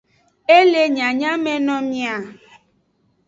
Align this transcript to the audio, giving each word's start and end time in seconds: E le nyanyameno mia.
E 0.57 0.59
le 0.71 0.83
nyanyameno 0.95 1.75
mia. 1.89 2.15